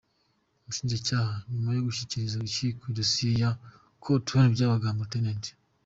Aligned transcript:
Ubushinjacyaha, 0.59 1.33
nyuma 1.51 1.69
yo 1.75 1.81
gushyikiriza 1.87 2.33
urukiko 2.37 2.81
idosiye 2.91 3.31
ya 3.41 3.49
Col 4.03 4.19
Tom 4.27 4.43
Byabagamba, 4.55 5.03
Rtd. 5.09 5.43